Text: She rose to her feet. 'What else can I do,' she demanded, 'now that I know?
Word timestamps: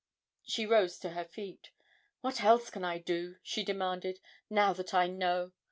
She 0.41 0.65
rose 0.65 0.97
to 1.01 1.09
her 1.11 1.25
feet. 1.25 1.69
'What 2.21 2.41
else 2.43 2.71
can 2.71 2.83
I 2.83 2.97
do,' 2.97 3.35
she 3.43 3.63
demanded, 3.63 4.19
'now 4.49 4.73
that 4.73 4.95
I 4.95 5.05
know? 5.05 5.51